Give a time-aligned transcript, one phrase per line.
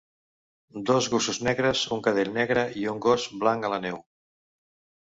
[0.89, 4.07] Dos gossos negres, un cadell negre i un gos blanc a la neu.